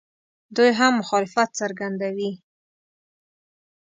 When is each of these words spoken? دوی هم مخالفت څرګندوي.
دوی 0.55 0.69
هم 0.79 0.91
مخالفت 1.01 1.49
څرګندوي. 1.59 2.31